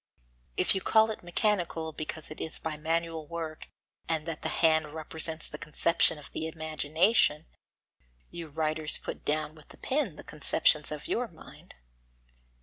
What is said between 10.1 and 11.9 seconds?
the conceptions of your mind.